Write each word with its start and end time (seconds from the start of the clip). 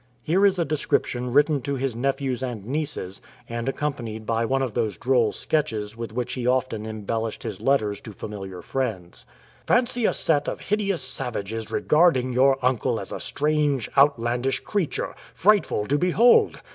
Here 0.23 0.47
is 0.47 0.57
a 0.57 0.65
description 0.65 1.25
120 1.25 1.61
CURIOUS 1.61 1.61
SAVAGES 1.61 1.67
written 1.67 1.77
to 1.77 1.83
his 1.83 1.95
nephews 2.35 2.41
and 2.41 2.65
nieces, 2.65 3.21
and 3.47 3.69
accompanied 3.69 4.25
by 4.25 4.45
one 4.45 4.63
of 4.63 4.73
those 4.73 4.97
droll 4.97 5.31
sketches 5.31 5.95
with 5.95 6.11
which 6.11 6.33
he 6.33 6.47
often 6.47 6.87
embel 6.87 7.21
lished 7.21 7.43
his 7.43 7.61
letters 7.61 8.01
to 8.01 8.11
familiar 8.11 8.63
friends:—" 8.63 9.27
Fancy 9.67 10.05
a 10.07 10.15
set 10.15 10.47
of 10.49 10.59
hideous 10.59 11.03
savages 11.03 11.69
regarding 11.69 12.33
your 12.33 12.57
uncle 12.65 12.99
as 12.99 13.11
a 13.11 13.19
strange, 13.19 13.87
outlandish 13.95 14.61
creature, 14.61 15.13
frightful 15.35 15.85
to 15.85 15.99
behold! 15.99 16.61